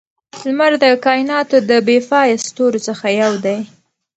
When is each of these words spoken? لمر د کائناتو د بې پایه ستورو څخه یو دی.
لمر 0.43 0.71
د 0.83 0.85
کائناتو 1.05 1.57
د 1.69 1.71
بې 1.87 1.97
پایه 2.09 2.37
ستورو 2.45 2.79
څخه 2.87 3.05
یو 3.21 3.33
دی. 3.45 3.59